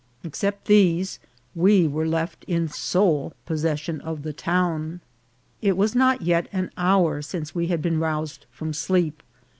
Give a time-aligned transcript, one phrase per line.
[0.23, 1.19] Except these,
[1.53, 4.99] we were left in sole possession of the town.
[5.61, 9.21] It was not yet an hour since we had been roused from sleep.